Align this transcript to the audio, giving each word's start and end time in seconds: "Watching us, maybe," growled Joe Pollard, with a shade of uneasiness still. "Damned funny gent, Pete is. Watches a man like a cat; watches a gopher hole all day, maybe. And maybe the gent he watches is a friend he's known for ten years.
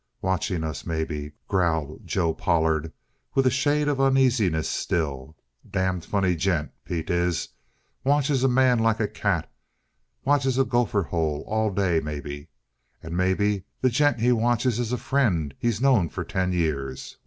"Watching 0.23 0.63
us, 0.63 0.83
maybe," 0.83 1.33
growled 1.47 2.07
Joe 2.07 2.33
Pollard, 2.33 2.91
with 3.35 3.45
a 3.45 3.51
shade 3.51 3.87
of 3.87 4.01
uneasiness 4.01 4.67
still. 4.67 5.37
"Damned 5.69 6.03
funny 6.05 6.35
gent, 6.35 6.71
Pete 6.85 7.11
is. 7.11 7.49
Watches 8.03 8.43
a 8.43 8.47
man 8.47 8.79
like 8.79 8.99
a 8.99 9.07
cat; 9.07 9.47
watches 10.25 10.57
a 10.57 10.65
gopher 10.65 11.03
hole 11.03 11.43
all 11.45 11.69
day, 11.69 11.99
maybe. 11.99 12.49
And 13.03 13.15
maybe 13.15 13.65
the 13.79 13.89
gent 13.91 14.19
he 14.19 14.31
watches 14.31 14.79
is 14.79 14.91
a 14.91 14.97
friend 14.97 15.53
he's 15.59 15.79
known 15.79 16.09
for 16.09 16.23
ten 16.23 16.51
years. 16.51 17.17